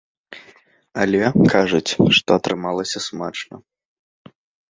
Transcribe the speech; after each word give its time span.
Але, 1.03 1.21
кажуць, 1.53 1.91
што 2.17 2.29
атрымалася 2.39 2.99
смачна. 3.09 3.55